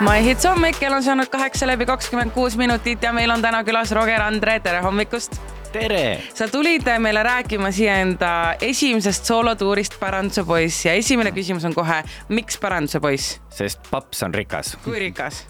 My 0.00 0.22
Hits 0.22 0.44
hommik, 0.46 0.76
kell 0.78 0.94
on 0.94 1.02
saanud 1.02 1.26
kaheksa 1.32 1.66
läbi 1.66 1.86
kakskümmend 1.86 2.30
kuus 2.30 2.54
minutit 2.56 3.02
ja 3.02 3.10
meil 3.12 3.30
on 3.34 3.42
täna 3.42 3.64
külas 3.66 3.90
Roger 3.96 4.22
Andre, 4.22 4.60
tere 4.62 4.80
hommikust. 4.84 5.34
tere! 5.72 6.22
sa 6.34 6.46
tulid 6.48 6.86
meile 7.02 7.22
rääkima 7.26 7.72
siia 7.74 7.98
enda 8.04 8.54
esimesest 8.60 9.26
soolotuurist 9.26 9.98
Päranduse 10.00 10.44
poiss 10.46 10.86
ja 10.86 10.94
esimene 10.94 11.34
küsimus 11.34 11.66
on 11.66 11.74
kohe, 11.74 12.02
miks 12.28 12.58
Päranduse 12.62 13.02
poiss, 13.02 13.40
sest 13.50 13.90
paps 13.90 14.22
on 14.22 14.34
rikas. 14.34 14.76
kui 14.84 14.98
rikas? 15.08 15.42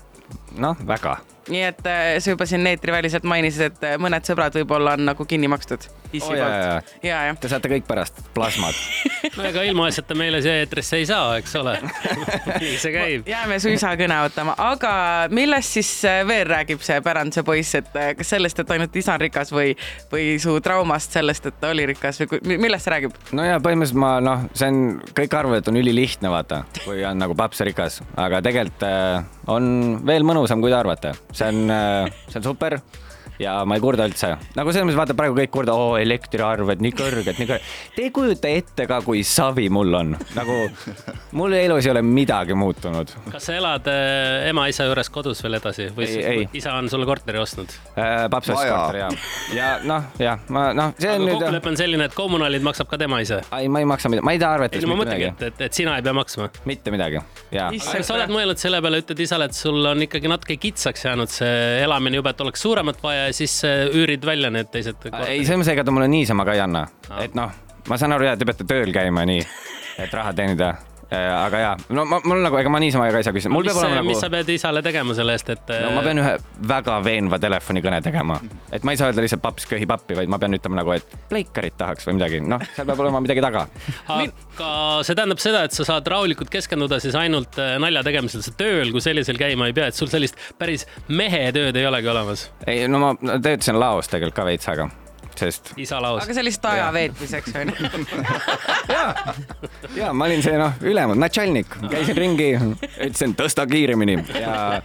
noh, 0.57 0.77
väga. 0.87 1.19
Nii 1.53 1.63
et 1.69 1.87
äh, 1.87 2.17
sa 2.23 2.35
juba 2.35 2.47
siin 2.49 2.67
eetriväliselt 2.67 3.27
mainisid, 3.29 3.71
et 3.71 3.87
äh, 3.87 3.97
mõned 4.03 4.27
sõbrad 4.27 4.57
võib-olla 4.59 4.97
on 4.99 5.07
nagu 5.13 5.29
kinni 5.29 5.51
makstud 5.51 5.87
Oh, 6.23 6.35
jaa. 6.37 6.81
poolt. 6.81 7.05
ja, 7.05 7.23
ja. 7.27 7.35
Te 7.41 7.49
saate 7.51 7.69
kõik 7.71 7.87
pärast 7.89 8.21
plasmad. 8.35 8.77
no 9.37 9.45
ega 9.49 9.65
ilmaasjata 9.67 10.17
meile 10.19 10.41
siia 10.45 10.61
eetrisse 10.63 11.01
ei 11.01 11.07
saa, 11.09 11.35
eks 11.41 11.57
ole. 11.61 11.75
nii 12.63 12.77
see 12.81 12.93
käib. 12.95 13.29
jääme 13.29 13.59
suisa 13.63 13.93
kõne 13.99 14.19
ootama, 14.25 14.55
aga 14.69 14.93
millest 15.35 15.77
siis 15.77 15.91
äh, 16.09 16.23
veel 16.29 16.47
räägib 16.49 16.85
see 16.87 17.01
Päranduse 17.05 17.45
poiss, 17.47 17.75
et 17.79 17.91
kas 17.91 18.33
sellest, 18.37 18.63
et 18.63 18.75
ainult 18.77 18.97
isa 18.97 19.17
on 19.17 19.25
rikas 19.27 19.53
või, 19.55 19.75
või 20.13 20.37
su 20.43 20.57
traumast 20.65 21.17
sellest, 21.19 21.51
et 21.51 21.61
ta 21.61 21.73
oli 21.75 21.89
rikas 21.93 22.23
või 22.23 22.57
millest 22.57 22.87
see 22.87 22.95
räägib? 22.97 23.17
no 23.37 23.47
ja 23.47 23.59
põhimõtteliselt 23.63 24.01
ma 24.01 24.17
noh, 24.25 24.47
see 24.57 24.71
on, 24.73 24.83
kõik 25.17 25.37
arvavad, 25.37 25.65
et 25.65 25.73
on 25.73 25.81
ülilihtne, 25.83 26.31
vaata, 26.33 26.63
kui 26.85 27.05
on 27.07 27.19
nagu 27.21 27.37
paps 27.39 27.63
rikas, 27.67 28.01
aga 28.17 28.41
tegelikult 28.47 28.87
on 29.51 29.67
veel 30.07 30.25
mõnusam, 30.27 30.63
kui 30.63 30.73
te 30.73 30.79
arvate. 30.79 31.13
See 31.37 31.45
on 31.45 31.69
äh,, 31.71 32.11
see 32.31 32.39
on 32.39 32.43
super 32.43 32.81
ja 33.43 33.59
ma 33.69 33.79
ei 33.79 33.85
kurda 33.85 34.07
üldse. 34.09 34.33
nagu 34.57 34.73
selles 34.73 34.89
mõttes 34.89 35.01
vaata 35.01 35.19
praegu 35.19 35.37
kõik 35.39 35.55
kurda, 35.59 35.77
oo 35.77 35.97
elektriarved 36.01 36.83
nii 36.85 36.95
kõrged, 36.97 37.37
nii 37.41 37.51
kõrged. 37.51 37.75
Te 37.97 38.07
ei 38.07 38.15
kujuta 38.15 38.51
ette 38.53 38.89
ka, 38.89 39.01
kui 39.05 39.23
savi 39.27 39.69
mul 39.73 39.95
on, 40.01 40.17
nagu 40.37 40.59
mul 41.37 41.57
elus 41.59 41.87
ei 41.87 41.95
ole 41.95 42.03
midagi 42.07 42.57
muutunud 42.57 43.13
kas 43.31 43.49
sa 43.49 43.57
elad 43.57 43.89
äh, 43.91 44.49
ema-isa 44.51 44.87
juures 44.89 45.11
kodus 45.13 45.43
veel 45.45 45.59
edasi 45.59 45.89
või 45.95 46.07
Ei, 46.07 46.13
siis 46.13 46.27
ei. 46.27 46.47
isa 46.61 46.75
on 46.79 46.89
sulle 46.91 47.07
korteri 47.09 47.41
ostnud? 47.41 47.73
äh,. 47.97 48.27
paps 48.33 48.51
ostis 48.53 48.71
korteri 48.71 49.03
ja, 49.03 49.09
ja 49.57 49.71
noh, 49.87 50.09
jah, 50.23 50.43
ma 50.53 50.69
noh, 50.77 50.95
see 50.99 51.11
on 51.11 51.21
aga 51.21 51.27
nüüd. 51.27 51.41
kokkulepe 51.41 51.73
on 51.73 51.79
selline, 51.81 52.09
et 52.11 52.17
kommunaalid 52.17 52.67
maksab 52.67 52.91
ka 52.91 53.01
tema 53.01 53.21
ise. 53.25 53.41
ei, 53.59 53.71
ma 53.73 53.83
ei 53.83 53.89
maksa 53.89 54.11
midagi, 54.13 54.27
ma 54.29 54.37
ei 54.37 54.43
taha 54.43 54.61
arvetada 54.61 54.81
ei 54.81 54.87
no 54.87 54.93
ma 54.93 55.01
mõtlengi, 55.03 55.29
et, 55.33 55.45
et, 55.51 55.65
et 55.69 55.81
sina 55.81 55.97
ei 55.99 56.07
pea 56.07 56.17
maksma. 56.17 56.49
mitte 56.71 56.95
midagi 56.95 57.21
ja 57.55 57.69
Issand. 57.77 58.01
aga 58.01 58.09
sa 58.09 58.17
oled 58.19 58.35
mõelnud 58.35 58.63
selle 58.63 58.81
peale, 58.85 59.03
ütled 59.05 59.25
isale, 59.27 59.51
et 59.51 59.59
sul 59.59 59.91
on 59.93 60.07
ikkagi 60.07 60.31
natuke 60.31 60.59
kitsaks 60.61 61.07
jäänud 61.09 61.33
see 61.33 61.83
elamine 61.83 62.21
juba, 62.21 62.35
et 62.35 62.45
oleks 62.47 62.63
suuremat 62.67 63.03
vaja 63.03 63.26
ja 63.26 63.26
siis 63.37 63.55
äh, 63.65 63.87
üürid 63.91 64.27
välja 64.27 64.51
need 64.55 64.71
teised. 64.73 65.09
ei, 65.27 65.45
selles 65.45 65.63
mõttes, 65.63 65.73
ega 65.75 65.87
ta 65.87 65.95
mulle 65.95 66.09
niisama 66.11 66.47
ka 66.47 66.57
ei 66.57 66.63
anna, 66.65 66.87
et 67.23 67.35
noh, 67.39 67.55
ma 67.89 67.99
saan 68.01 68.17
aru 68.17 68.29
ja 68.29 68.37
te 68.39 68.49
peate 68.49 68.67
tööl 68.69 68.93
käima 68.95 69.25
nii, 69.29 69.47
et 70.05 70.15
raha 70.15 70.35
teenida. 70.37 70.75
Aga 71.37 71.61
ja, 71.63 71.73
no 71.97 72.05
ma, 72.09 72.21
mul 72.25 72.43
nagu, 72.45 72.59
ega 72.61 72.73
ma 72.73 72.81
niisama 72.83 73.09
ka 73.13 73.21
ei 73.21 73.27
saa 73.27 73.35
küsida, 73.37 73.53
mul 73.55 73.67
mis, 73.67 73.73
peab 73.73 73.83
olema 73.85 74.05
mis 74.07 74.21
sa 74.21 74.29
nagu, 74.29 74.37
pead 74.37 74.53
isale 74.55 74.83
tegema 74.87 75.17
selle 75.19 75.37
eest, 75.37 75.53
et 75.55 75.73
no 75.85 75.93
ma 75.97 76.05
pean 76.07 76.21
ühe 76.23 76.35
väga 76.73 76.99
veenva 77.07 77.41
telefonikõne 77.43 78.01
tegema, 78.05 78.39
et 78.75 78.87
ma 78.87 78.95
ei 78.95 79.01
saa 79.01 79.11
öelda 79.11 79.25
lihtsalt 79.25 79.45
paps 79.45 79.69
köhib 79.71 79.95
appi, 79.95 80.19
vaid 80.19 80.33
ma 80.33 80.41
pean 80.43 80.57
ütlema 80.59 80.81
nagu, 80.81 80.95
et 80.97 81.17
pleikarit 81.31 81.79
tahaks 81.81 82.09
või 82.09 82.19
midagi, 82.19 82.43
noh, 82.45 82.63
seal 82.77 82.89
peab 82.89 83.05
olema 83.07 83.23
midagi 83.25 83.45
taga. 83.45 83.67
aga 84.17 84.73
see 85.07 85.19
tähendab 85.19 85.43
seda, 85.43 85.65
et 85.69 85.77
sa 85.77 85.89
saad 85.89 86.13
rahulikult 86.13 86.53
keskenduda 86.53 87.01
siis 87.03 87.17
ainult 87.19 87.59
äh, 87.63 87.77
nalja 87.83 88.05
tegemisele, 88.07 88.45
sa 88.47 88.55
tööl 88.59 88.93
kui 88.95 89.05
sellisel 89.05 89.41
käima 89.41 89.71
ei 89.71 89.77
pea, 89.77 89.91
et 89.91 89.99
sul 89.99 90.11
sellist 90.13 90.39
päris 90.61 90.87
mehetööd 91.09 91.77
ei 91.77 91.89
olegi 91.89 92.13
olemas. 92.13 92.49
ei, 92.67 92.87
no 92.91 93.03
ma 93.03 93.15
töötasin 93.19 93.81
laos 93.81 94.11
tegelikult 94.13 94.37
ka 94.37 94.49
veits 94.49 94.73
aega, 94.73 94.91
sest 95.41 95.73
isa 95.81 96.01
laos. 96.03 96.25
Aga. 96.25 96.37
see 96.37 96.47
lihtsalt 96.47 96.73
aja 96.73 96.89
veetmiseks 96.95 97.57
on 97.61 97.73
ju. 97.73 97.91
ja 100.01 100.13
ma 100.13 100.29
olin 100.29 100.45
see 100.45 100.57
noh, 100.61 100.77
ülem, 100.87 101.15
natšalnik, 101.21 101.79
käisin 101.91 102.19
ringi, 102.19 102.51
ütlesin 102.59 103.37
tõsta 103.39 103.67
kiiremini. 103.71 104.19
Ja 104.41 104.81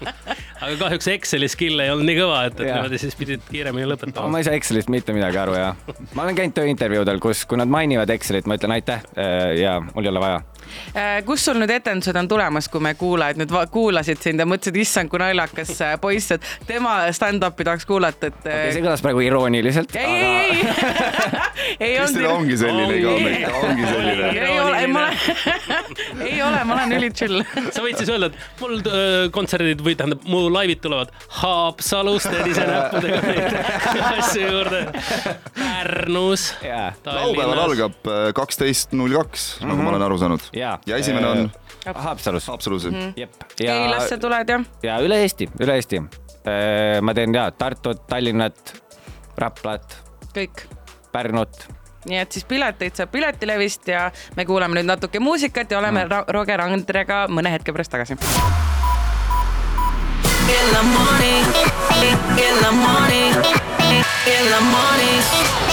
aga 0.62 0.78
kahjuks 0.78 1.10
Exceli 1.16 1.50
skill 1.52 1.82
ei 1.82 1.92
olnud 1.94 2.08
nii 2.08 2.18
kõva, 2.20 2.44
et, 2.50 2.60
et 2.60 2.70
niimoodi 2.70 3.00
siis 3.02 3.18
pidid 3.18 3.44
kiiremini 3.50 3.88
no, 3.88 3.94
lõpetama 3.96 4.32
ma 4.32 4.42
ei 4.42 4.48
saa 4.48 4.58
Excelist 4.58 4.92
mitte 4.94 5.16
midagi 5.16 5.40
aru 5.42 5.58
ja 5.58 5.72
ma 6.14 6.26
olen 6.26 6.38
käinud 6.38 6.56
tööintervjuudel, 6.58 7.22
kus, 7.24 7.44
kui 7.50 7.60
nad 7.60 7.72
mainivad 7.72 8.10
Excelit, 8.14 8.50
ma 8.50 8.58
ütlen 8.60 8.76
aitäh 8.78 9.04
äh, 9.16 9.56
ja 9.62 9.80
mul 9.88 10.06
ei 10.06 10.12
ole 10.14 10.24
vaja. 10.24 10.42
Äh, 10.96 11.20
kus 11.28 11.46
sul 11.48 11.60
nüüd 11.60 11.74
etendused 11.74 12.16
on 12.18 12.30
tulemas, 12.32 12.70
kui 12.72 12.84
me 12.84 12.94
kuulajad 13.00 13.42
nüüd 13.42 13.54
kuulasid 13.74 14.22
sind 14.24 14.42
ja 14.42 14.48
mõtlesid, 14.48 14.78
issand, 14.84 15.12
kui 15.12 15.22
naljakas 15.22 15.74
äh, 15.82 15.96
poiss, 16.02 16.36
et 16.38 16.46
tema 16.70 17.00
stand-up'i 17.16 17.68
tahaks 17.68 17.88
kuulata, 17.90 18.32
et 18.32 18.48
äh, 18.48 18.68
see 18.76 18.86
kõlas 18.86 19.04
praegu 19.04 19.26
irooniliselt. 19.26 19.96
ei, 20.00 20.06
ei, 20.06 20.26
ei, 20.26 20.62
ei 20.62 21.30
Kristel 21.82 22.26
olnud. 22.26 22.42
ongi 22.42 22.58
selline 22.58 22.94
Ongi. 22.94 23.04
koomik, 23.06 23.46
ta 23.46 23.54
ongi 23.68 23.86
selline. 23.90 24.28
ei 24.38 24.60
ole, 24.62 24.80
ei 24.80 24.88
ma 24.88 25.04
olen, 25.08 25.22
ei 26.30 26.42
ole, 26.46 26.64
ma 26.70 26.76
olen 26.76 26.96
üli 26.98 27.10
chill. 27.18 27.42
sa 27.74 27.82
võid 27.82 27.98
siis 27.98 28.12
öelda, 28.14 28.30
et 28.30 28.62
mul 28.62 28.76
öö, 28.86 29.30
kontserdid 29.34 29.82
või 29.86 29.96
tähendab, 29.98 30.28
mu 30.30 30.44
laivid 30.54 30.82
tulevad 30.84 31.14
Haapsalus, 31.40 32.28
teed 32.30 32.52
ise 32.52 32.68
näppudega 32.70 33.22
neid 33.26 33.58
asju 34.12 34.44
juurde. 34.46 34.82
Pärnus. 35.58 36.48
laupäeval 36.62 37.64
algab 37.64 38.12
äh, 38.12 38.28
kaksteist 38.38 38.94
null 38.98 39.18
kaks, 39.18 39.48
nagu 39.66 39.82
ma 39.82 39.96
olen 39.96 40.06
aru 40.10 40.20
saanud. 40.22 40.52
Ja 40.54 40.76
esimene 41.00 41.32
on 41.32 41.50
Haapsalus. 41.88 42.50
Haapsalus. 42.52 42.86
jep. 43.18 43.34
ja, 43.58 43.74
Keilasse 43.74 44.20
tuled 44.22 44.54
jah? 44.54 44.70
ja 44.86 45.00
üle 45.02 45.18
Eesti, 45.26 45.50
üle 45.62 45.80
Eesti. 45.82 46.04
ma 47.02 47.18
teen 47.18 47.34
ja 47.34 47.50
Tartut, 47.58 48.06
Tallinnat, 48.10 48.76
Raplat, 49.42 49.98
kõik 50.36 50.66
Pärnut. 51.12 51.68
nii 52.06 52.18
et 52.18 52.32
siis 52.32 52.46
pileteid 52.50 52.96
saab 52.98 53.12
Piletilevist 53.14 53.88
ja 53.88 54.08
me 54.36 54.46
kuulame 54.46 54.80
nüüd 54.80 54.88
natuke 54.90 55.20
muusikat 55.20 55.72
ja 55.72 55.78
oleme 55.80 56.08
Ra- 56.10 56.26
Roger 56.34 56.62
Andrega 56.62 57.28
mõne 57.30 57.52
hetke 57.54 57.74
pärast 57.74 57.92
tagasi. 57.94 58.18
in 60.52 60.66
the 60.74 60.84
morning, 60.84 61.46
in 62.48 62.56
the 62.64 62.72
morning, 62.72 63.34
in 64.28 64.44
the 64.52 64.62
morning. 64.74 65.71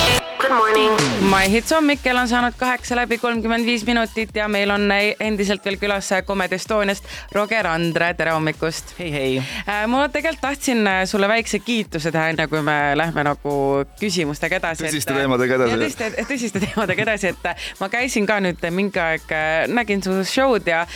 Good 0.48 0.56
morning. 0.56 1.09
My 1.28 1.50
Hits 1.50 1.72
hommik, 1.75 1.98
kell 2.00 2.16
on 2.16 2.28
saanud 2.28 2.54
kaheksa 2.56 2.97
läbi 2.97 3.19
kolmkümmend 3.19 3.66
viis 3.66 3.82
minutit 3.84 4.36
ja 4.36 4.47
meil 4.48 4.70
on 4.70 4.86
endiselt 5.20 5.64
veel 5.64 5.76
külas 5.76 6.09
Comedy 6.25 6.54
Estoniast 6.56 7.04
Roger 7.34 7.66
Andre, 7.66 8.14
tere 8.14 8.32
hommikust. 8.32 8.94
hei, 8.98 9.10
hei. 9.12 9.42
ma 9.87 10.06
tegelikult 10.08 10.41
tahtsin 10.41 10.88
sulle 11.10 11.28
väikse 11.28 11.58
kiituse 11.58 12.12
teha, 12.14 12.31
enne 12.32 12.47
kui 12.48 12.62
me 12.64 12.76
lähme 12.97 13.25
nagu 13.28 13.53
küsimustega 14.00 14.56
edasi. 14.56 14.87
Tõsiste 14.87 15.16
teemadega 15.19 15.58
edasi. 15.58 15.81
tõsiste, 15.82 16.25
tõsiste 16.31 16.62
teemadega 16.64 17.04
edasi, 17.04 17.34
et 17.34 17.69
ma 17.81 17.91
käisin 17.92 18.28
ka 18.31 18.38
nüüd 18.41 18.64
mingi 18.72 19.03
aeg, 19.04 19.37
nägin 19.75 20.04
su 20.06 20.16
show'd 20.22 20.70
ja, 20.72 20.87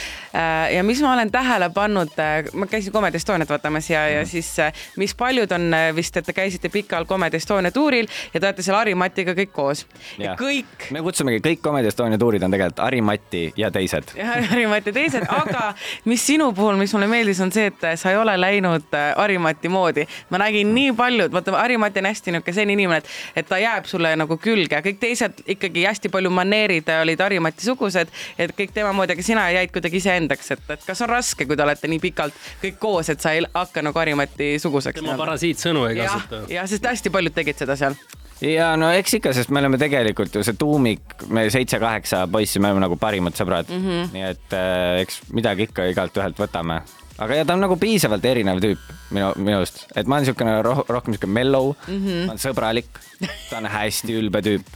ja 0.72 0.86
mis 0.86 1.04
ma 1.04 1.12
olen 1.12 1.34
tähele 1.34 1.68
pannud, 1.74 2.16
ma 2.54 2.70
käisin 2.70 2.94
Comedy 2.94 3.20
Estoniat 3.20 3.52
vaatamas 3.52 3.90
ja, 3.90 4.06
ja 4.14 4.24
siis, 4.24 4.54
mis 4.96 5.12
paljud 5.18 5.52
on 5.52 5.68
vist, 5.98 6.16
et 6.16 6.30
te 6.30 6.32
käisite 6.32 6.72
pikal 6.72 7.04
Comedy 7.10 7.42
Estonia 7.42 7.74
tuuril 7.74 8.08
ja 8.32 8.40
te 8.40 8.46
olete 8.46 8.64
seal 8.64 8.80
Harimatiga 8.80 9.34
kõik 9.41 9.41
koos. 9.52 9.86
ja 10.18 10.36
kõik 10.38 10.88
me 10.94 11.02
kutsumegi 11.02 11.40
kõik 11.42 11.62
Comedy 11.64 11.88
Estonia 11.88 12.18
tuurid 12.18 12.42
on 12.42 12.54
tegelikult 12.54 12.78
Harimati 12.84 13.42
ja 13.56 13.70
teised. 13.74 14.14
ja 14.20 14.38
Harimati 14.50 14.92
teised, 14.92 15.26
aga 15.28 15.72
mis 16.04 16.26
sinu 16.26 16.52
puhul, 16.56 16.76
mis 16.80 16.94
mulle 16.94 17.08
meeldis, 17.10 17.40
on 17.42 17.52
see, 17.52 17.70
et 17.72 17.86
sa 17.98 18.12
ei 18.12 18.20
ole 18.20 18.36
läinud 18.40 18.94
äh, 18.94 19.12
Harimati 19.16 19.68
moodi. 19.68 20.06
ma 20.30 20.38
nägin 20.42 20.74
nii 20.74 20.92
paljud, 20.96 21.32
vaata 21.32 21.56
Harimati 21.58 22.02
on 22.02 22.10
hästi 22.10 22.32
niisugune 22.32 22.54
selline 22.54 22.72
inimene, 22.78 23.02
et, 23.02 23.10
et 23.42 23.48
ta 23.48 23.58
jääb 23.58 23.88
sulle 23.90 24.14
nagu 24.16 24.36
külge, 24.42 24.80
kõik 24.84 25.00
teised 25.02 25.42
ikkagi 25.56 25.86
hästi 25.88 26.12
palju 26.12 26.30
maneerid 26.30 26.88
olid 27.00 27.20
Harimati 27.20 27.66
sugused, 27.66 28.10
et 28.38 28.54
kõik 28.58 28.74
tema 28.74 28.92
moodi, 28.96 29.16
aga 29.16 29.26
sina 29.26 29.48
jäid 29.54 29.72
kuidagi 29.74 30.00
iseendaks, 30.02 30.50
et, 30.56 30.64
et 30.76 30.86
kas 30.86 31.04
on 31.04 31.12
raske, 31.12 31.46
kui 31.46 31.58
te 31.58 31.66
olete 31.66 31.90
nii 31.90 32.02
pikalt 32.02 32.36
kõik 32.62 32.80
koos, 32.82 33.10
et 33.12 33.20
sa 33.20 33.34
ei 33.36 33.44
hakka 33.54 33.84
nagu 33.84 33.98
Harimati 33.98 34.54
suguseks? 34.62 35.00
tema 35.00 35.16
parasiitsõnu 35.20 35.86
ei 35.90 36.00
jah 36.00 36.16
kasuta., 36.16 36.42
ja 36.52 36.66
sest 36.70 36.86
hästi 36.86 37.12
paljud 37.12 37.34
tegid 37.36 37.62
seda 37.64 37.76
seal. 37.78 37.98
Ja 38.42 38.72
no 38.80 38.90
eks 38.96 39.14
ikka, 39.18 39.32
sest 39.36 39.50
me 39.54 39.60
oleme 39.62 39.78
tegelikult 39.80 40.34
ju 40.34 40.42
see 40.46 40.56
tuumik, 40.58 41.14
me 41.30 41.46
seitse-kaheksa 41.52 42.24
poissi, 42.32 42.58
me 42.62 42.70
oleme 42.72 42.82
nagu 42.86 42.96
parimad 43.00 43.36
sõbrad 43.38 43.70
mm. 43.70 43.84
-hmm. 43.86 44.10
nii 44.16 44.26
et 44.30 44.56
äh, 44.58 45.02
eks 45.04 45.20
midagi 45.32 45.68
ikka 45.70 45.86
igalt 45.92 46.16
ühelt 46.18 46.38
võtame. 46.40 46.80
aga 47.22 47.34
ja 47.38 47.44
ta 47.44 47.54
on 47.54 47.60
nagu 47.62 47.76
piisavalt 47.78 48.24
erinev 48.24 48.58
tüüp 48.64 48.80
minu, 49.12 49.28
minust, 49.36 49.84
et 49.94 50.06
ma 50.08 50.16
olen 50.16 50.24
niisugune 50.26 50.54
roh 50.64 50.80
rohkem 50.88 51.12
niisugune 51.12 51.32
mellow 51.38 51.72
mm, 51.86 51.98
-hmm. 51.98 52.24
ma 52.26 52.32
olen 52.32 52.42
sõbralik, 52.42 52.88
ta 53.50 53.58
on 53.60 53.66
hästi 53.66 54.16
ülbe 54.18 54.40
tüüp. 54.42 54.66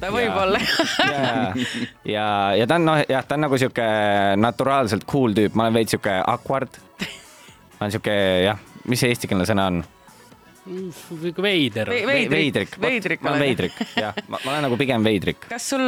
ta 0.00 0.08
võib 0.14 0.30
Ja- 0.30 0.42
olla. 0.42 0.58
ja, 1.14 1.52
ja, 2.04 2.26
ja 2.56 2.66
ta 2.66 2.74
on 2.80 2.84
noh, 2.84 3.02
jah, 3.08 3.24
ta 3.26 3.34
on 3.34 3.40
nagu 3.48 3.58
sihuke 3.58 3.88
naturaalselt 4.36 5.04
cool 5.04 5.32
tüüp, 5.36 5.54
ma 5.54 5.62
olen 5.68 5.74
veits 5.74 5.90
sihuke 5.96 6.22
awkward. 6.26 6.68
ma 7.00 7.80
olen 7.84 7.90
sihuke 7.90 8.16
jah, 8.44 8.58
mis 8.86 9.00
see 9.00 9.10
eestikeelne 9.12 9.44
sõna 9.44 9.66
on? 9.66 9.82
veider. 11.42 11.90
Ve- 11.90 12.06
Veidrik. 12.06 12.30
veidrik, 12.30 12.76
Veidrik 12.80 13.22
ma 13.24 13.34
olen 13.34 13.44
veidrik, 13.44 13.76
jah, 14.04 14.16
ma 14.30 14.40
olen 14.44 14.66
nagu 14.68 14.78
pigem 14.80 15.04
veidrik. 15.04 15.46
kas 15.50 15.68
sul, 15.72 15.84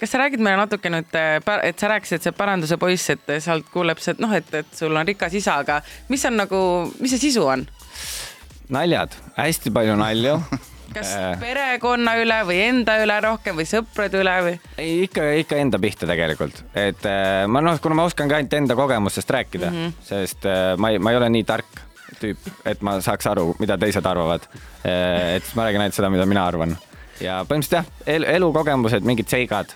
kas 0.00 0.14
sa 0.14 0.22
räägid 0.24 0.42
meile 0.44 0.60
natuke 0.64 0.92
nüüd, 0.92 1.14
et 1.14 1.80
sa 1.80 1.90
rääkisid, 1.92 2.20
et 2.20 2.28
see 2.28 2.36
päranduse 2.36 2.78
poiss, 2.80 3.10
et 3.14 3.34
sealt 3.44 3.68
kuuleb 3.72 4.00
see, 4.02 4.16
et 4.16 4.22
noh, 4.24 4.32
et, 4.36 4.52
et 4.54 4.76
sul 4.76 4.94
on 4.96 5.06
rikas 5.06 5.34
isa, 5.40 5.58
aga 5.64 5.80
mis 6.12 6.24
on 6.28 6.38
nagu, 6.40 6.60
mis 7.00 7.14
see 7.14 7.26
sisu 7.28 7.46
on? 7.56 7.66
naljad, 8.72 9.12
hästi 9.36 9.72
palju 9.74 9.96
nalju 10.00 10.38
kas 10.94 11.10
Äh. 11.18 11.32
perekonna 11.40 12.12
üle 12.20 12.36
või 12.46 12.58
enda 12.68 12.94
üle 13.02 13.16
rohkem 13.24 13.56
või 13.58 13.64
sõprade 13.66 14.20
üle 14.20 14.34
või? 14.46 14.52
ei, 14.78 15.02
ikka, 15.08 15.24
ikka 15.40 15.58
enda 15.58 15.80
pihta 15.82 16.06
tegelikult, 16.08 16.60
et 16.76 17.02
äh, 17.08 17.44
ma 17.50 17.62
noh, 17.64 17.80
kuna 17.82 17.98
ma 17.98 18.04
oskan 18.08 18.30
ka 18.30 18.38
ainult 18.38 18.54
enda 18.60 18.76
kogemustest 18.78 19.32
rääkida 19.36 19.70
mm, 19.72 19.80
-hmm. 19.80 20.06
sest 20.06 20.46
äh, 20.46 20.76
ma 20.78 20.92
ei, 20.94 21.00
ma 21.02 21.12
ei 21.12 21.18
ole 21.18 21.32
nii 21.34 21.44
tark 21.48 21.80
tüüp, 22.24 22.50
et 22.72 22.82
ma 22.84 22.98
saaks 23.04 23.30
aru, 23.30 23.52
mida 23.60 23.78
teised 23.80 24.06
arvavad. 24.08 24.48
et 24.82 25.44
siis 25.44 25.54
ma 25.56 25.68
räägin 25.68 25.86
ainult 25.86 26.00
seda, 26.00 26.12
mida 26.12 26.26
mina 26.28 26.48
arvan 26.48 26.76
ja 27.22 27.40
põhimõtteliselt 27.48 27.80
jah 27.80 28.14
el,, 28.16 28.26
elukogemused, 28.36 29.04
mingid 29.06 29.30
seigad, 29.30 29.74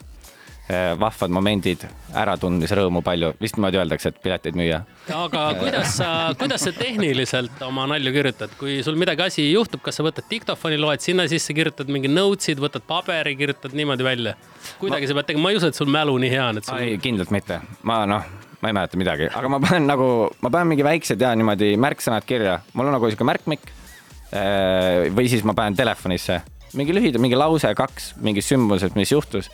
vahvad 1.00 1.32
momendid, 1.32 1.84
äratundmisrõõmu 2.18 3.00
palju, 3.04 3.30
vist 3.40 3.56
niimoodi 3.56 3.78
öeldakse, 3.80 4.10
et 4.12 4.18
pileteid 4.24 4.58
müüa. 4.58 4.82
aga 5.16 5.44
kuidas 5.56 5.94
sa, 5.96 6.08
kuidas 6.40 6.66
sa 6.66 6.72
tehniliselt 6.76 7.62
oma 7.64 7.86
nalju 7.88 8.12
kirjutad, 8.12 8.52
kui 8.60 8.82
sul 8.84 8.98
midagi 9.00 9.24
asi 9.24 9.46
juhtub, 9.48 9.80
kas 9.84 9.96
sa 9.96 10.04
võtad 10.04 10.28
diktofoni, 10.28 10.80
loed 10.80 11.04
sinna 11.04 11.24
sisse, 11.30 11.56
kirjutad 11.56 11.88
mingi 11.92 12.10
notes'id, 12.12 12.60
võtad 12.60 12.84
paberi, 12.88 13.36
kirjutad 13.40 13.76
niimoodi 13.76 14.04
välja? 14.04 14.36
kuidagi 14.82 15.08
sa 15.08 15.16
pead 15.16 15.32
tegema, 15.32 15.46
ma 15.46 15.54
ei 15.54 15.62
usu, 15.62 15.72
et 15.72 15.80
sul 15.80 15.88
mälu 15.92 16.18
nii 16.20 16.34
hea 16.34 16.50
on, 16.52 16.60
et 16.60 16.68
sul 16.68 16.84
ei, 16.84 17.00
kindlalt 17.00 17.32
mitte, 17.32 17.62
ma 17.88 18.02
noh, 18.10 18.28
ma 18.62 18.68
ei 18.70 18.74
mäleta 18.74 18.98
midagi, 18.98 19.28
aga 19.38 19.48
ma 19.52 19.60
panen 19.62 19.86
nagu, 19.86 20.06
ma 20.42 20.50
panen 20.50 20.72
mingi 20.72 20.82
väiksed 20.86 21.20
ja 21.22 21.30
niimoodi 21.38 21.74
märksõnad 21.78 22.24
kirja, 22.26 22.58
mul 22.74 22.88
on 22.90 22.96
nagu 22.98 23.10
sihuke 23.10 23.26
märkmik. 23.28 23.68
või 25.14 25.28
siis 25.30 25.44
ma 25.46 25.54
panen 25.56 25.76
telefonisse 25.78 26.42
mingi 26.76 26.92
lühida, 26.92 27.16
mingi 27.22 27.36
lause, 27.38 27.70
kaks, 27.74 28.10
mingi 28.20 28.42
sümboliselt, 28.44 28.92
mis 28.98 29.08
juhtus 29.14 29.46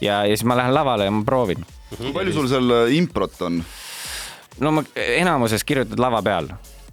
ja, 0.00 0.20
ja 0.22 0.30
siis 0.36 0.44
ma 0.46 0.54
lähen 0.54 0.74
lavale 0.74 1.08
ja 1.08 1.10
ma 1.10 1.24
proovin. 1.26 1.64
kui 1.96 2.12
palju 2.14 2.32
sul 2.36 2.46
seal 2.48 2.70
äh, 2.70 2.92
improt 2.94 3.40
on? 3.42 3.58
no 4.60 4.70
ma 4.76 4.84
enamuses 4.94 5.64
kirjutad 5.66 5.98
lava 5.98 6.20
peal 6.22 6.46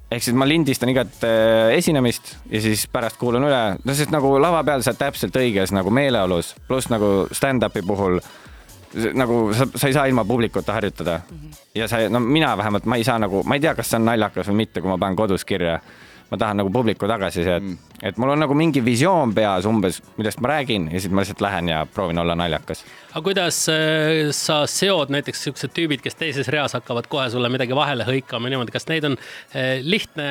ehk 0.09 0.23
siis 0.23 0.33
ma 0.39 0.47
lindistan 0.49 0.89
igat 0.89 1.21
äh, 1.27 1.75
esinemist 1.77 2.37
ja 2.49 2.61
siis 2.63 2.87
pärast 2.89 3.19
kuulan 3.21 3.45
üle, 3.45 3.61
no 3.83 3.93
sest 3.93 4.09
nagu 4.15 4.33
lava 4.41 4.63
peal 4.65 4.81
sa 4.81 4.95
oled 4.95 5.01
täpselt 5.03 5.37
õiges 5.37 5.73
nagu 5.75 5.93
meeleolus, 5.93 6.55
pluss 6.67 6.89
nagu 6.89 7.27
stand-up'i 7.35 7.83
puhul 7.85 8.17
s- 8.23 8.31
nagu 9.13 9.53
sa, 9.53 9.67
sa 9.75 9.88
ei 9.88 9.94
saa 9.94 10.05
ilma 10.09 10.25
publikuta 10.25 10.73
harjutada 10.73 11.19
mm. 11.19 11.38
-hmm. 11.38 11.55
ja 11.75 11.88
sa, 11.88 11.97
no 12.09 12.19
mina 12.19 12.57
vähemalt, 12.57 12.85
ma 12.85 12.95
ei 12.95 13.03
saa 13.03 13.19
nagu, 13.19 13.44
ma 13.44 13.55
ei 13.55 13.61
tea, 13.61 13.75
kas 13.75 13.89
see 13.89 13.99
on 13.99 14.05
naljakas 14.05 14.47
või 14.47 14.63
mitte, 14.63 14.81
kui 14.81 14.89
ma 14.89 14.97
panen 14.97 15.15
kodus 15.15 15.45
kirja. 15.45 15.79
ma 16.31 16.38
tahan 16.38 16.57
nagu 16.57 16.69
publiku 16.69 17.07
tagasisidet 17.07 17.63
mm., 17.63 17.77
et 18.03 18.17
mul 18.17 18.29
on 18.29 18.39
nagu 18.39 18.53
mingi 18.53 18.81
visioon 18.85 19.33
peas 19.33 19.65
umbes, 19.65 20.01
millest 20.17 20.39
ma 20.39 20.47
räägin 20.47 20.89
ja 20.91 20.99
siis 20.99 21.13
ma 21.13 21.21
lihtsalt 21.21 21.41
lähen 21.41 21.69
ja 21.69 21.85
proovin 21.85 22.19
olla 22.19 22.35
naljakas. 22.35 22.85
Aga 23.17 23.25
kuidas 23.25 23.63
äh, 23.71 24.29
sa 24.35 24.59
seod 24.69 25.09
näiteks 25.13 25.39
siuksed 25.47 25.71
tüübid, 25.73 26.03
kes 26.05 26.17
teises 26.19 26.49
reas 26.53 26.75
hakkavad 26.77 27.07
kohe 27.09 27.25
sulle 27.33 27.49
midagi 27.49 27.73
vahele 27.75 28.05
hõikama 28.05 28.51
niimoodi, 28.51 28.73
kas 28.75 28.85
neid 28.91 29.07
on 29.09 29.15
äh, 29.17 29.79
lihtne 29.81 30.27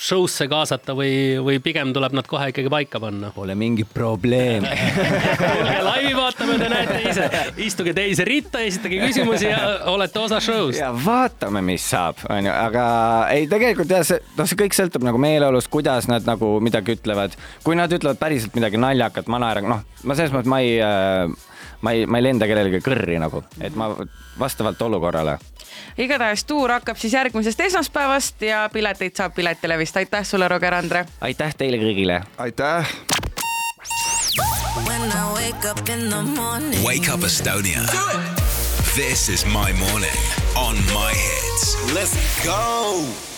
show'sse 0.00 0.46
kaasata 0.48 0.96
või, 0.96 1.12
või 1.44 1.58
pigem 1.60 1.92
tuleb 1.92 2.16
nad 2.16 2.28
kohe 2.30 2.48
ikkagi 2.52 2.72
paika 2.72 3.00
panna? 3.02 3.32
Pole 3.36 3.56
mingi 3.60 3.84
probleem 3.84 4.64
tulge 5.42 5.76
laivi 5.84 6.14
vaatama, 6.16 6.56
te 6.62 6.70
näete 6.72 7.02
ise, 7.10 7.28
istuge 7.66 7.94
teise 7.96 8.24
ritta, 8.28 8.64
esitage 8.64 9.02
küsimusi 9.04 9.50
ja 9.50 9.60
olete 9.92 10.24
osa 10.24 10.40
show'st. 10.40 10.80
ja 10.80 10.88
vaatame, 10.96 11.60
mis 11.66 11.84
saab, 11.92 12.24
onju, 12.24 12.54
aga 12.54 12.86
ei, 13.34 13.50
tegelikult 13.52 13.92
jah, 13.92 14.06
see, 14.06 14.24
noh, 14.40 14.48
see 14.48 14.62
kõik 14.64 14.78
sõltub 14.78 15.04
nagu 15.04 15.20
meeleolust, 15.20 15.68
kuidas 15.72 16.08
nad 16.08 16.24
nagu 16.28 16.56
midagi 16.64 16.96
ütlevad. 16.96 17.36
kui 17.66 17.76
nad 17.76 17.92
ütlevad 17.92 18.20
päriselt 18.22 18.56
midagi 18.56 18.80
naljakat, 18.80 19.28
ma 19.28 19.44
naeran, 19.44 19.68
noh, 19.76 19.86
ma 20.08 20.16
selles 20.16 20.32
mõttes 20.32 20.48
ma 20.48 20.64
ei, 20.64 20.80
ma 21.80 21.92
ei, 21.92 22.06
ma 22.06 22.18
ei 22.18 22.22
lenda 22.22 22.46
kellelegi 22.46 22.82
kõrri 22.84 23.18
nagu, 23.20 23.42
et 23.60 23.76
ma 23.76 23.90
vastavalt 24.38 24.82
olukorrale. 24.82 25.38
igatahes 25.98 26.44
tuur 26.44 26.70
hakkab 26.70 26.96
siis 26.96 27.12
järgmisest 27.12 27.60
esmaspäevast 27.60 28.42
ja 28.42 28.68
pileteid 28.72 29.16
saab 29.16 29.34
Piletilevist. 29.34 29.96
aitäh 29.96 30.24
sulle, 30.24 30.48
Roger 30.48 30.74
Andre. 30.74 31.06
aitäh 31.20 31.54
teile 31.54 31.76
kõigile 31.76 32.22
aitäh 32.38 32.86
When 34.86 35.10
I 35.10 35.32
wake 35.32 35.64
up 35.70 35.88
in 35.88 36.10
the 36.10 36.22
morning. 36.22 36.84
Wake 36.84 37.08
up 37.08 37.20
Estonia. 37.20 37.82
This 38.94 39.28
is 39.28 39.44
my 39.44 39.72
morning 39.72 40.20
on 40.56 40.76
my 40.94 41.12
hits. 41.12 41.76
Let's 41.94 42.44
go. 42.44 43.29